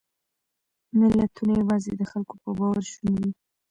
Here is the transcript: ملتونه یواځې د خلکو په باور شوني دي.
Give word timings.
ملتونه 0.99 1.53
یواځې 1.61 1.91
د 1.95 2.01
خلکو 2.11 2.35
په 2.43 2.49
باور 2.59 2.81
شوني 2.91 3.17
دي. 3.23 3.31